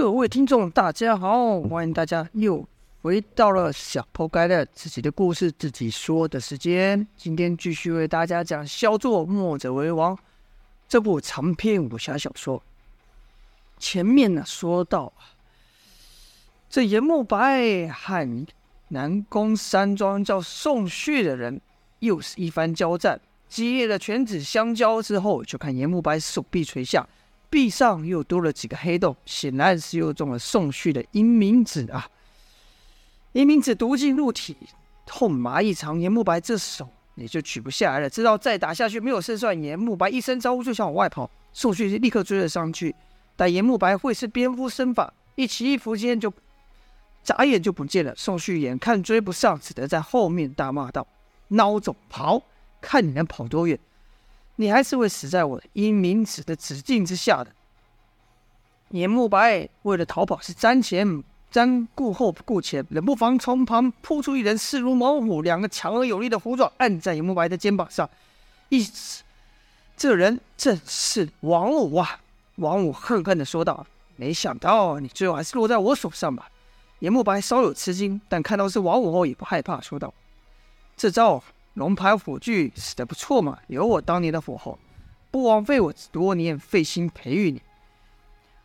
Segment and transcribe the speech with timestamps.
[0.00, 2.66] 各位听众，大家好，欢迎大家又
[3.02, 7.06] 回到了小破盖的自己的故事自己说的时间。
[7.18, 10.16] 今天继续为大家讲《小作墨者为王》
[10.88, 12.62] 这部长篇武侠小说。
[13.78, 15.12] 前面呢说到，
[16.70, 18.46] 这严慕白和
[18.88, 21.60] 南宫山庄叫宋旭的人
[21.98, 23.20] 又是一番交战，
[23.50, 27.06] 激烈的拳指相交之后，就看严慕白手臂垂下。
[27.50, 32.08] 臂上又多了几个黑洞，显然是又中了宋旭的阴冥子啊！
[33.32, 34.56] 阴冥子毒进入体，
[35.04, 38.08] 痛麻异常，严慕白这手也就取不下来了。
[38.08, 42.94] 知道再打下去没有胜算，严慕白一声招呼就想往外跑，宋旭立刻追了上去。
[43.36, 46.32] 但严慕白会是蝙蝠身法，一起一伏间就
[47.24, 48.14] 眨眼就不见了。
[48.16, 51.06] 宋旭眼看追不上，只得在后面大骂道
[51.50, 52.42] ：“孬种，跑！
[52.80, 53.78] 看你能跑多远！”
[54.60, 57.50] 你还是会死在我阴冥子的指劲之下的。
[58.90, 68.06] 严慕白为了逃跑是瞻前瞻顾后不顾前，冷不防从旁扑出一人，势如猛虎，两个强而有力的虎爪按在严慕白的肩膀上。
[68.68, 68.86] 一，
[69.96, 72.20] 这人正是王五啊！
[72.56, 76.50] 王五恨恨地说道：“没想到你最后还是落在我手上吧？”
[77.00, 80.12] 严慕白稍有吃惊，但看到是王五后也不害怕，说道
[80.98, 81.42] ：“这招。”
[81.80, 84.78] 龙牌虎踞死得不错嘛，有我当年的火候，
[85.30, 87.62] 不枉费我多年费心培育你。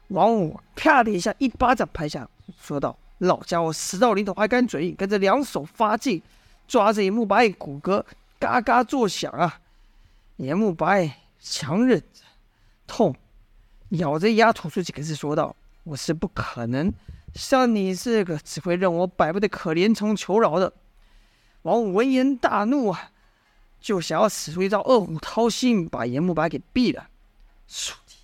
[0.09, 2.29] 王五啪的一下一巴掌拍下，
[2.61, 6.21] 说道：“老家伙死到临头还敢嘴硬，跟着两手发劲，
[6.67, 8.03] 抓着严慕白骨骼
[8.37, 9.61] 嘎嘎作响啊！”
[10.35, 12.21] 严慕白强忍着
[12.85, 13.15] 痛，
[13.91, 15.55] 咬着牙吐出几个字，说道
[15.85, 16.93] ：“我是不可能
[17.33, 20.73] 像你这个只会让我摆布的可怜虫求饶的。”
[21.65, 23.09] 王五闻言大怒啊，
[23.81, 27.09] 就想要使出一招二虎掏心，把严慕白给毙了。
[27.67, 28.15] 倏地，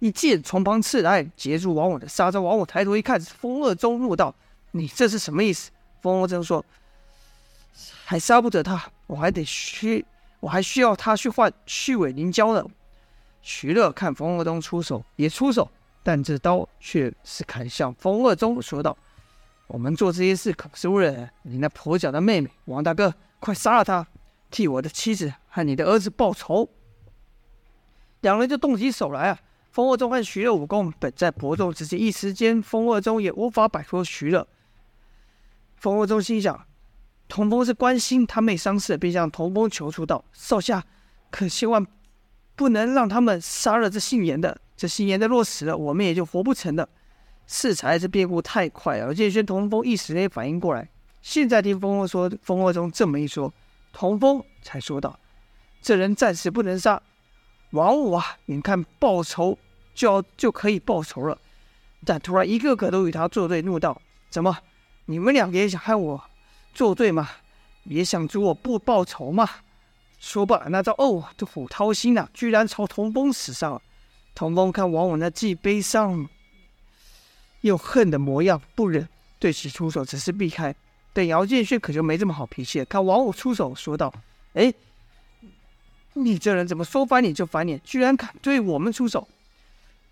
[0.00, 2.42] 一剑从旁刺来，截住王五的杀招。
[2.42, 4.34] 王五抬头一看，是风二宗，怒道
[4.72, 5.70] ：“你这是什么意思？”
[6.02, 6.62] 风二宗说
[8.04, 10.04] ：“还杀不得他，我还得需，
[10.40, 12.62] 我还需要他去换虚伪凝胶呢。”
[13.40, 15.70] 徐乐看风二中出手，也出手，
[16.02, 18.94] 但这刀却是砍向风二宗，说道。
[19.66, 24.06] 我们做这些事可是为了你那跛脚的妹妹，王大哥，快杀了她，
[24.50, 26.68] 替我的妻子和你的儿子报仇。
[28.20, 29.38] 两人就动起手来啊！
[29.70, 34.46] 风二中和徐乐武功本在伯仲之间，一时间风二中也无法摆脱徐乐。
[35.76, 36.66] 风二中心想，
[37.28, 40.84] 童风是关心他妹伤势，便向童风求出道：“少侠，
[41.30, 41.84] 可千万
[42.54, 46.88] 不能让他们杀了这姓严的，这姓严的若死了，我们也就活不成了。”
[47.46, 50.88] 适才这变故太快了，剑轩、童风一时没反应过来。
[51.22, 53.52] 现在听风二说，风二中这么一说，
[53.92, 55.18] 童风才说道
[55.80, 57.00] ：“这人暂时不能杀。
[57.70, 59.58] 王五啊，眼看报仇
[59.94, 61.38] 就要就可以报仇了，
[62.04, 64.00] 但突然一个个都与他作对，怒道
[64.30, 64.58] ：‘怎么，
[65.06, 66.22] 你们两个也想害我
[66.72, 67.28] 作对吗？
[67.84, 69.48] 也想阻我不报仇吗？’
[70.18, 73.82] 说罢，那招哦，这虎掏心呐，居然朝童风使上了。
[74.34, 76.28] 童风看王五那既悲伤。
[77.64, 79.08] 又恨的模样，不忍
[79.38, 80.74] 对其出手，只是避开。
[81.14, 84.12] 但姚建勋可就没这么好脾气了，看王五出手，说道
[84.52, 84.72] ：“哎，
[86.12, 89.26] 你这人怎么说翻脸就翻脸，居然敢对我们出手？”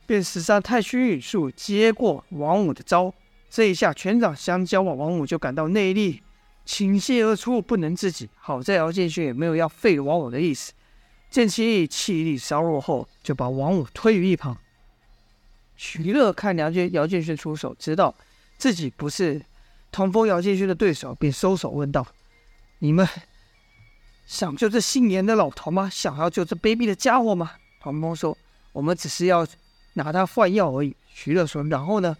[0.06, 3.12] 便使上太虚羽术接过王五的招，
[3.50, 6.22] 这一下拳掌相交，王五就感到内力
[6.64, 8.30] 倾泻而出，不能自己。
[8.36, 10.72] 好在姚建勋也没有要废了王五的意思，
[11.28, 14.56] 见其气力稍弱后，就把王五推于一旁。
[15.84, 18.14] 徐乐看梁军姚建勋出手，知道
[18.56, 19.44] 自己不是
[19.90, 22.06] 童风姚建勋的对手，便收手问道
[22.78, 23.06] ：“你们
[24.24, 25.90] 想救这姓严的老头吗？
[25.90, 27.50] 想要救这卑鄙的家伙吗？”
[27.82, 28.38] 童风说
[28.70, 29.44] ：“我们只是要
[29.94, 32.16] 拿他换药而已。”徐乐说：“然后呢？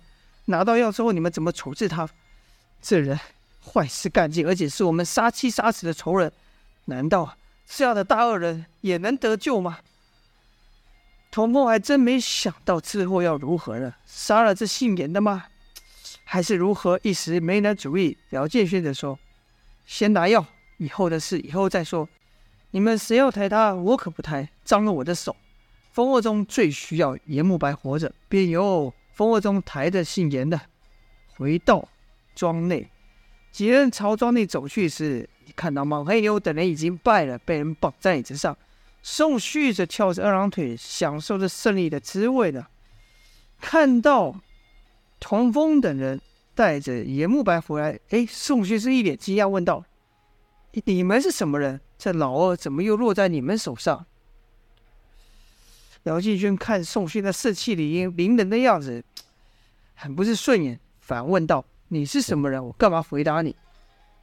[0.47, 2.09] 拿到药之后，你们怎么处置他？
[2.83, 3.17] 这人
[3.65, 6.33] 坏事干尽，而且是我们杀妻杀子的仇人，
[6.87, 7.37] 难道
[7.69, 9.79] 这样的大恶人也能得救吗？”
[11.33, 13.95] 童风还真没想到之后要如何呢？
[14.05, 15.47] 杀了这姓严的吗？
[16.25, 17.01] 还是如何？
[17.03, 18.19] 一时没了主意。
[18.31, 19.19] 姚建勋则说
[19.87, 20.45] ：“先拿药，
[20.77, 22.07] 以后的事以后再说。
[22.73, 25.35] 你们谁要抬他，我可不抬，脏了我的手。”
[25.91, 30.61] 风二宗最需要严慕白活着，便由风二宗抬着姓严的
[31.39, 31.89] 回到
[32.35, 32.91] 庄内。
[33.51, 38.55] 几人朝庄内走去时，你看到莽黑牛等人已经败了，被人绑在椅子上。
[39.03, 42.67] 宋旭则翘着二郎腿，享受着胜利的滋味呢。
[43.61, 44.41] 看到
[45.19, 46.21] 童风等人
[46.55, 49.85] 带着严慕白回来，哎，宋旭是一脸惊讶，问道
[50.85, 51.81] ：“你们是什么人？
[51.99, 54.07] 这老二怎么又落在你们手上？”
[56.05, 59.05] 姚继军看宋旭那盛气凌人的样子，
[59.95, 62.65] 很不是顺眼，反问道：“你是什么人？
[62.65, 63.55] 我干嘛回答你？”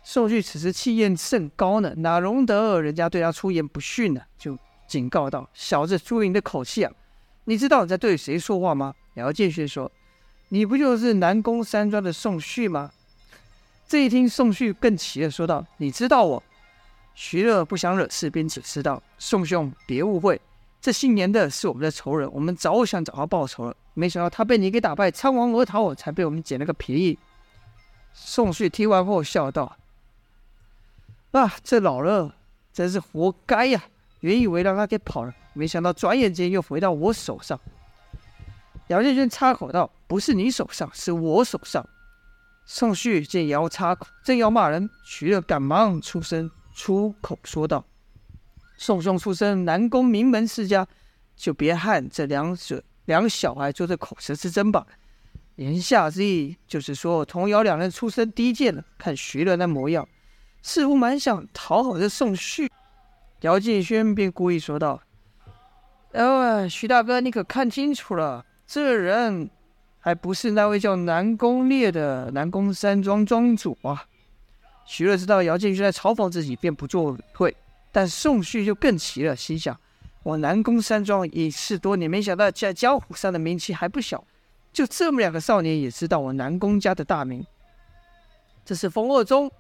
[0.04, 4.22] 宋旭此时气焰甚高呢，哪容得人家对他出言不逊呢？
[4.38, 4.58] 就
[4.90, 6.92] 警告道：“小子，注意你的口气啊！
[7.46, 9.90] 你知道你在对谁说话吗？”姚建勋说
[10.50, 12.92] ：“你不就是南宫山庄的宋旭吗？”
[13.88, 16.44] 这一听，宋旭更急了，说道：“你知道我？”
[17.16, 20.40] 徐乐不想惹事，便解释道：“宋兄，别误会，
[20.82, 27.18] 这姓严的是我们的仇人，我们早想找他报仇了，没想到他被你给打败，仓皇而逃，才被我们捡了个便宜。”
[28.14, 29.78] 宋旭听完后笑道
[31.32, 32.34] ：“啊，这老乐
[32.72, 33.84] 真是活该呀！
[34.22, 37.60] 原以为让他给跑了，没想到转眼间又回到我手上。”
[38.88, 41.88] 姚建军插口道：“不是你手上，是我手上。”
[42.66, 46.50] 宋旭见姚插口，正要骂人，徐乐赶忙出声。
[46.76, 47.86] 出口说道
[48.78, 50.88] ：“宋兄出身南宫名门世家，
[51.36, 54.86] 就别和这两者两小孩做这口舌之争吧。
[55.56, 58.84] 言下之意就是说，童瑶两人出身低贱了。
[58.98, 60.08] 看徐乐那模样，
[60.62, 62.72] 似乎蛮想讨好这宋旭。”
[63.42, 65.02] 姚建轩便故意说道
[66.12, 69.50] ：“呃，徐大哥，你可看清楚了，这人
[70.00, 74.06] 还不是那位叫南宫烈的南宫山庄庄主啊。”
[74.86, 77.56] 徐乐知道姚建轩在嘲讽自己，便不做理会。
[77.92, 79.80] 但宋旭就更急了，心想：
[80.24, 84.24] 我南宫山庄已事多年，没想到在江湖上的名气还不小。
[84.74, 87.46] 就这么两个少年，也知道我南宫家的大名。
[88.66, 89.52] 这是风二宗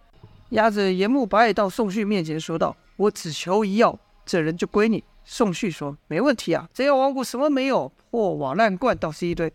[0.50, 7.92] 押着严慕白到宋旭面前说道：“我只求一药，这人就归你。”宋旭说：“没问题啊，这药王谷什么没有？
[8.10, 9.54] 破瓦烂罐倒是一堆，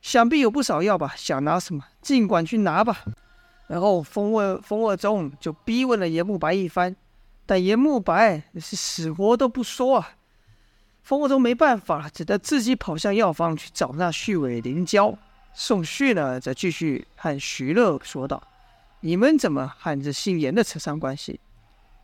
[0.00, 1.12] 想必有不少药吧？
[1.16, 3.04] 想拿什么，尽管去拿吧。”
[3.68, 6.94] 然后风问风二宗就逼问了严慕白一番，
[7.44, 10.10] 但严慕白是死活都不说啊。
[11.02, 15.18] 风二宗没办法了，只得自己跑向药房去找那续尾灵胶。
[15.52, 18.42] 宋旭呢，则继续和徐乐说道
[19.00, 21.40] ：“你们怎么和这姓严的扯上关系？”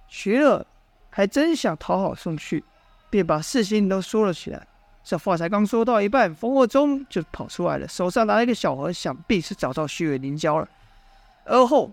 [0.08, 0.66] 徐乐
[1.10, 2.64] 还真想讨好宋旭，
[3.10, 4.66] 便把事情都说了起来。
[5.04, 10.68] 这话才刚说到一半，风二宗就跑出来了，手上拿了一个小盒，想必是找到续尾灵胶了。
[11.44, 11.90] 而后，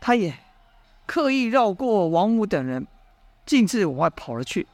[0.00, 0.36] 他也
[1.06, 2.86] 刻意绕过王五等人，
[3.46, 4.66] 径自往外跑了去。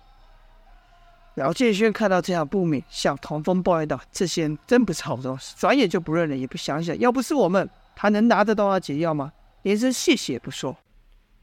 [1.34, 9.32] 姚建轩看到这样不免，向童风抱怨道：“这些人真不是好东西，转眼就不认了，也不想想，要不是我们，他能拿得到那解药吗？
[9.60, 10.74] 连声谢谢也不说。”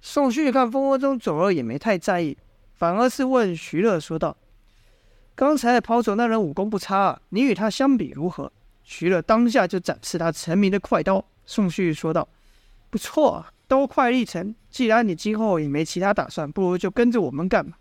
[0.06, 2.38] 宋旭看风波中走了，也没太在意，
[2.74, 4.36] 反而是问徐乐说道
[5.34, 8.52] ：“刚才跑走那人武功不差，你与他相比如何？”
[8.84, 11.24] 徐乐当下就展示他成名的快刀。
[11.46, 12.28] 宋旭说道。
[12.90, 14.54] 不错啊，刀快力成。
[14.70, 17.78] 既然你今后也没其他打算，不如就跟着我们干吧？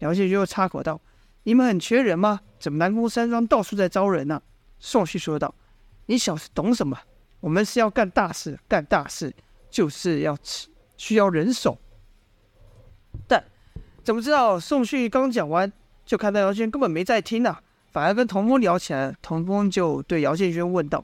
[0.00, 1.00] 姚建又插口道
[1.44, 2.40] ：“你们很缺人吗？
[2.58, 4.42] 怎么南宫山庄到处在招人呢、啊？”
[4.80, 5.54] 宋旭说道
[6.06, 6.98] ：“你小子懂什么？
[7.38, 9.32] 我们是要干大事，干大事
[9.70, 10.36] 就是要
[11.00, 11.78] 需要人手。”
[13.26, 13.42] 但
[14.04, 14.60] 怎么知道？
[14.60, 15.72] 宋旭刚讲完，
[16.04, 19.16] 就看到姚建根本没在听啊，反而跟童风聊起来。
[19.22, 21.02] 童风就对姚建轩问道：“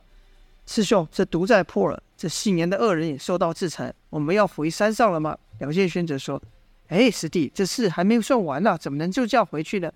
[0.66, 5.36] 师兄，这毒债破了？”这姓严的恶人也受到制裁，我们要回山上了吗？
[5.60, 6.40] 姚建轩则说
[6.88, 9.90] ：“哎，师弟，这事还没有算完呢，怎么能就这样回去呢？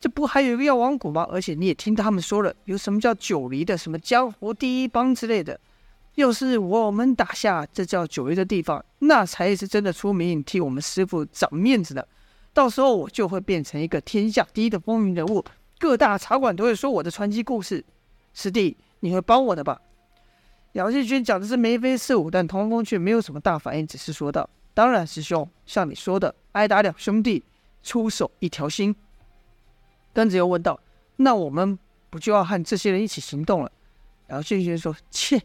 [0.00, 1.26] 这不还有一个药王谷吗？
[1.30, 5.60] 而且你也听他们说了，有什么叫九黎的，什么江湖第一帮之类的。
[6.14, 12.06] 要是我们打下这叫九黎的地方，那才是真的出名，替我们师傅长面子的。
[12.52, 15.42] 到时候我就会变成一个天下第一的风云人物，
[15.78, 17.82] 各大茶馆都会说我的传奇故事。
[18.34, 19.80] 师弟，你会帮我的吧？”
[20.72, 27.42] 姚建军讲的是眉飞色舞，但童风却没有什么大反应，只是说道：“当然，师兄，像你说的，挨打两兄弟，
[27.82, 28.94] 出手一条心。”
[30.14, 30.78] 跟着又问道
[31.16, 31.78] ：“那我们
[32.08, 33.72] 不就要和这些人一起行动了？”
[34.28, 35.42] 姚建军说：“切，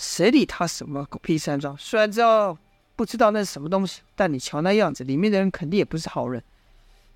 [0.00, 1.76] 谁理他什么狗屁山庄？
[1.76, 2.56] 虽然知道
[2.96, 6.42] 不知道那是什么东西，但你瞧那样子，里面的人肯定也不是好人。”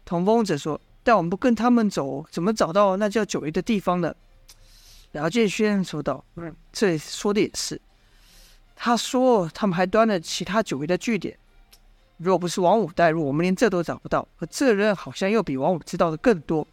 [0.04, 4.14] 童风则说：“但我们不跟他们走，怎么找到那叫九爷的地方呢？”
[5.12, 7.80] 姚建轩说道：“嗯，这说的也是。
[8.76, 11.38] 他说他们还端了其他九爷的据点，
[12.18, 14.28] 若不是王五带入，我们连这都找不到。
[14.38, 16.68] 可这人好像又比王五知道的更多。”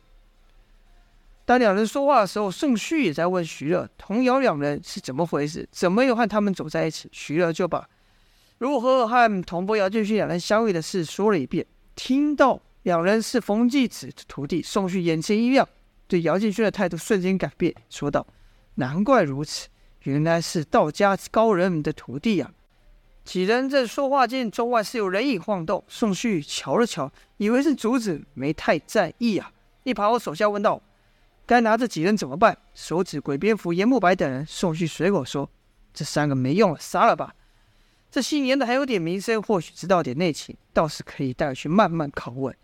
[1.45, 7.09] 当两人说话的时候，宋旭也在问徐乐、童瑶两人是怎么回事，怎么又和他们走在一起。
[7.11, 7.89] 徐乐就把
[8.57, 11.65] 如何和童波、姚建勋两人相遇的事说了一遍。
[11.95, 15.67] 听到两人是冯继子的徒弟，宋旭眼前一亮。
[16.07, 18.25] 对姚建勋的态度瞬间改变，说道
[18.75, 19.67] ：“难怪如此，
[20.03, 22.59] 原来是道家高人的徒弟呀、啊！”
[23.23, 25.83] 几人在说话间，中外是有人影晃动。
[25.87, 29.51] 宋旭瞧了瞧，以为是竹子，没太在意啊。
[29.83, 30.81] 一旁我手下问道
[31.51, 32.57] ：“该拿这几人怎么办？
[32.73, 34.45] 手指鬼蝙蝠、严慕白等人。
[34.45, 35.49] 宋旭随口说
[35.93, 37.35] ：“这三个没用了，杀了吧。”
[38.09, 42.55] 这姓严的还有点名声，或许知道点内情，倒是可以带去慢慢拷问。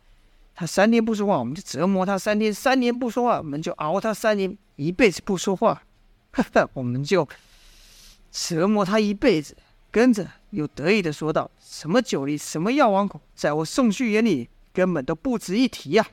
[0.56, 5.84] 他三天不说话，我们就折磨他三天；三年不说话，我们就熬他三年；一辈子不说话，
[6.32, 7.28] 呵呵，我们就
[8.32, 9.58] 折磨他一辈子。
[9.92, 16.08] 跟着又得意地说道：“什么九黎，什么药王谷，在我宋旭眼里根本都不值一提呀！”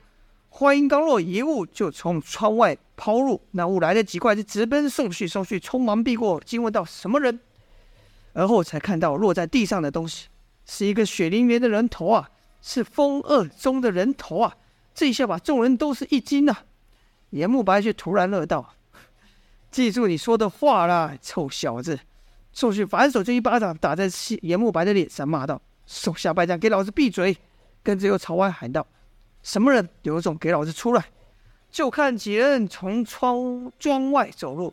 [0.57, 5.27] 话音刚落，一物就从窗外抛入，那雾来得极快，就直奔宋旭。
[5.27, 7.41] 宋旭匆忙避过，惊问道：“什么人？”
[8.35, 10.29] 而后才看到落在地上的东西，
[10.65, 12.31] 是一个血淋淋的人头啊！
[12.63, 14.57] 是风二中的人头啊！
[14.95, 16.63] 这一下把众人都是一惊啊！
[17.31, 18.77] 严慕白却突然乐道
[19.73, 21.99] ：“记住你说的话啦，臭小子！”
[22.55, 24.09] 宋旭反手就一巴掌打在
[24.43, 27.37] 严慕白的脸上，骂道：“手下败将，给老子闭嘴！”
[27.83, 28.87] 跟着又朝外喊道
[29.45, 29.89] ：“什么人？
[30.03, 31.05] 有种给老子出来！”
[31.71, 34.73] 就看几人从窗窗外走入。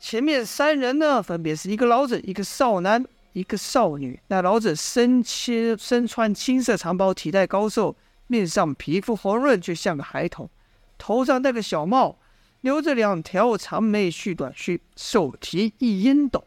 [0.00, 3.04] 前面三人呢，分别是一个老者、一个少男、
[3.34, 4.18] 一个少女。
[4.28, 7.94] 那老者身切身穿青色长袍，体态高瘦，
[8.26, 10.50] 面上皮肤红润，却像个孩童。
[10.98, 12.18] 头上戴个小帽，
[12.62, 16.44] 留着两条长眉，续短须，手提一烟斗。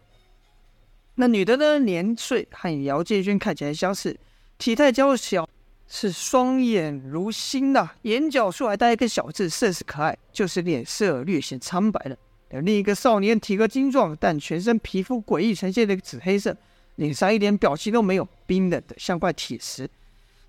[1.16, 4.20] 那女的呢，年岁和姚建军看起来相似，
[4.58, 5.48] 体态娇小，
[5.88, 12.18] 是双眼如星呐，眼角处还带一个小痣，甚是可爱，就是脸色略显苍白了。
[12.52, 16.56] 而另一个少年体格精壮，但全身皮肤诡异呈现的紫黑色，
[16.96, 19.90] 脸上一点表情都没有，冰冷的像块铁石。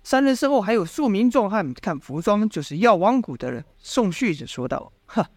[0.03, 3.63] 三人身后还有数名壮汉，看服装就是药王谷的人。
[3.77, 5.29] 宋旭就说道：“哈，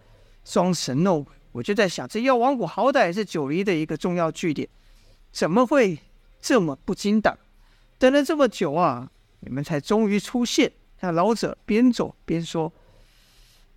[0.44, 4.68] 装神弄鬼，我就在想，这药王谷好歹是九黎的一个重要据点，
[5.32, 5.98] 怎么会
[6.40, 7.36] 这么不经打？
[7.98, 12.72] 等了这么久啊，你们才终于出现。”那老者边走边说。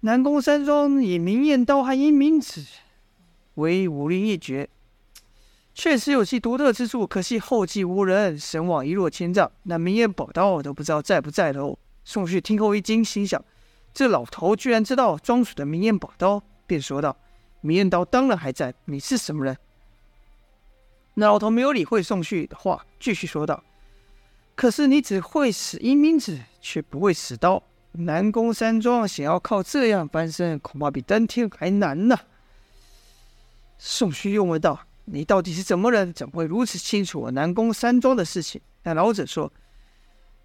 [0.05, 2.61] 南宫山庄以明艳刀和阴冥指
[3.53, 4.69] 为武林一绝，
[5.73, 7.07] 确实有其独特之处。
[7.07, 9.49] 可惜后继无人，神往一落千丈。
[9.63, 11.79] 那明艳宝刀都不知道在不在了。
[12.03, 13.41] 宋旭听后一惊，心想：
[13.93, 17.15] 这老头居然知道庄主的明艳宝刀，便说道
[17.61, 18.73] ：“明艳刀当然还在。
[18.83, 19.57] 你是什么人？”
[21.15, 23.63] 那老头没有理会宋旭的话，继续说道
[24.55, 27.61] ：“可是你只会使阴冥指，却不会使刀。”
[27.95, 32.17] 南宫山庄想要靠这样翻身，恐怕比登天还难呢。
[33.77, 36.11] 宋旭又问道：“你到底是怎么人？
[36.11, 39.53] 怎么会如此清楚我南宫山庄的事情？”那老者说：“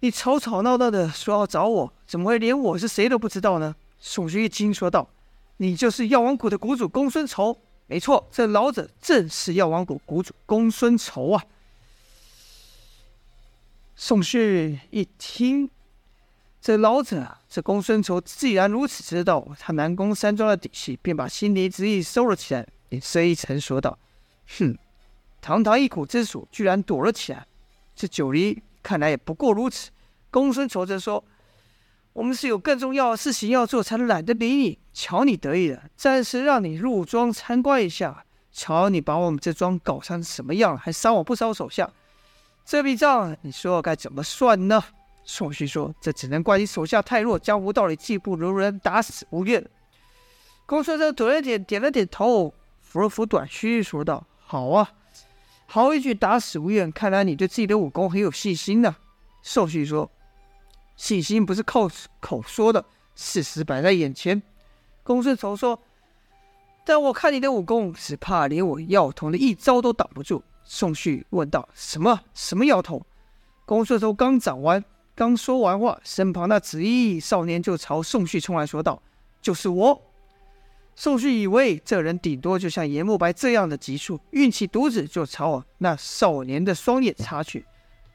[0.01, 5.09] 你吵吵闹闹的说要找我，怎么会连我是谁都不知道呢？”宋旭一惊，说道
[5.57, 7.57] ：“你就是药王谷的谷主公孙仇。
[7.87, 11.43] 没错，这老者正是药王谷谷主公孙仇啊。”
[14.01, 15.69] 宋旭一听。
[16.61, 23.99] 这老者啊，这公孙仇既然如此知道他南宫山庄的底细，便把心里之意收了起来，脸色一沉，说道
[24.57, 24.77] ：“哼，
[25.41, 27.45] 堂堂一谷之主，居然躲了起来。
[27.93, 29.91] 这九黎看来也不过如此。”
[30.31, 31.21] 公孙仇则说
[32.13, 34.79] ：“我们是有更重要的事情要做，才懒得理你。
[34.93, 38.23] 瞧你得意了，暂时让你入庄参观一下。
[38.49, 41.91] 瞧你把我们这庄搞成什么样了，还伤我不少手下。
[42.69, 44.79] 这笔账，你说该怎么算呢？”
[45.25, 49.67] 宋旭说：“这只能怪你手下太弱，江湖道理技不如人，打死无怨。”
[50.67, 52.53] 公孙策点了点，点了点头，
[52.87, 54.91] 抚了抚短须，说道：“好啊，
[55.65, 56.91] 好一句打死无怨。
[56.91, 58.95] 看来你对自己的武功很有信心呢、”
[59.41, 60.11] 宋旭说
[60.95, 62.85] ：“信心不是靠口说的，
[63.15, 64.39] 事实摆在眼前。”
[65.01, 65.79] 公孙仇说
[66.85, 72.21] ：“但我看你的武功，只怕连我药童的一招都挡不住。”宋旭问道：“什么？
[72.35, 73.03] 什么药童？”
[73.65, 74.85] 公孙仇刚讲完。
[75.15, 79.01] 刚说完话，身旁那紫衣少年就朝宋旭冲来说道
[79.41, 79.99] ：“就是我。”
[80.95, 87.65] 宋旭以为这人顶多就像严慕白这样的级数，运气独子就朝那少年的双眼插去。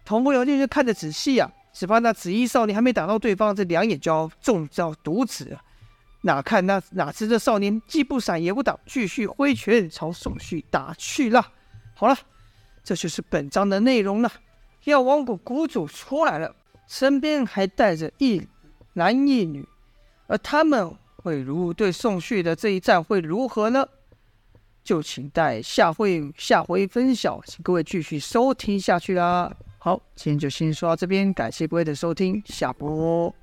[0.05, 5.61] 同不了劲就看得仔细、啊，只怕那紫衣少年还没打到对方，这两眼就要中到毒子了。
[6.23, 11.45] 哪看那哪知这少年既不闪也不挡，继续挥拳朝宋旭打去了。
[11.95, 12.17] 好了，
[12.85, 14.31] 这就是本章的内容了。
[14.85, 16.55] 药王谷谷主出来了。
[16.87, 18.47] 身边还带着一
[18.93, 19.67] 男一女，
[20.27, 23.89] 而他们会如对宋旭的这一战会如何呢？
[24.83, 29.51] 就请待下回下回分晓，请各位继续收听下去啦。
[29.79, 33.35] 好，今天就先说到这边，感谢各位的收听，下播。